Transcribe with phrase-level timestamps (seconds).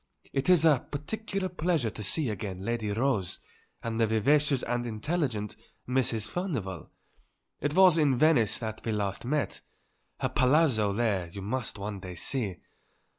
[0.33, 3.39] It is a particular pleasure to see again Lady Rose
[3.83, 5.55] and the vivacious and intelligent
[5.87, 6.25] Mrs.
[6.27, 6.89] Furnivall;
[7.59, 9.61] it was in Venice that we last met;
[10.19, 12.55] her Palazzo there you must one day see.